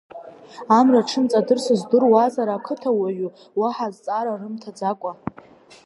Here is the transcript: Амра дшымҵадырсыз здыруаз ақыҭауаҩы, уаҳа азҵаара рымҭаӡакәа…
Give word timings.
Амра 0.77 1.01
дшымҵадырсыз 1.05 1.79
здыруаз 1.79 2.35
ақыҭауаҩы, 2.55 3.27
уаҳа 3.59 3.87
азҵаара 3.89 4.39
рымҭаӡакәа… 4.39 5.11